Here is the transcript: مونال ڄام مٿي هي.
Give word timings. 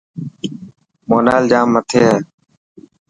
مونال 1.07 1.43
ڄام 1.51 1.67
مٿي 1.73 1.99
هي. 2.07 2.15